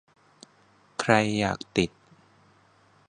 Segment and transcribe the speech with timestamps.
[0.99, 1.91] ใครอยากติด